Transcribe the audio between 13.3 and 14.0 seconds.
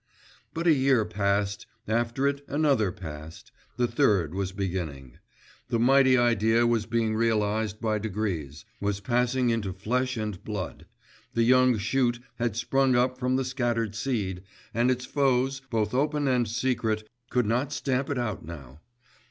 the scattered